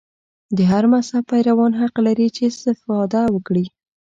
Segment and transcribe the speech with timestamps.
[0.57, 3.65] د هر مذهب پیروان حق لري چې استفاده وکړي.